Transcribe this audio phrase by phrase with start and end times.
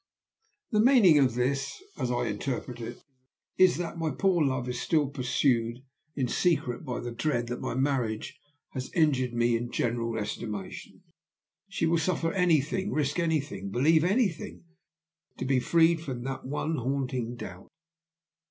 [0.71, 3.03] "The meaning of this, as I interpret it,
[3.59, 5.83] is that my poor love is still pursued
[6.15, 8.39] in secret by the dread that my marriage
[8.71, 11.03] has injured me in the general estimation.
[11.69, 14.63] She will suffer anything, risk anything, believe anything,
[15.37, 17.69] to be freed from that one haunting doubt.